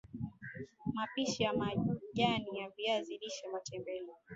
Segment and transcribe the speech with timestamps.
[0.93, 4.13] mapishi ya majani ya viazi lishe matembele